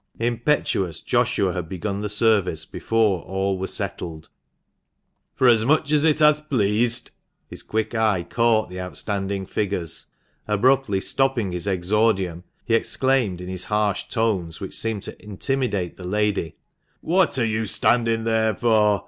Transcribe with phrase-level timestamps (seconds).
[0.17, 4.29] Impetuous Joshua had begun the service before all were settled."
[5.35, 7.11] Forasmuch as it hath pleased"
[7.51, 10.07] His quick eye caught the outstanding figures.
[10.47, 16.03] Abruptly stopping his exordium, he exclaimed, in his harsh tones, which seemed to intimidate the
[16.03, 16.55] lady,"
[17.01, 18.99] What are you standing there for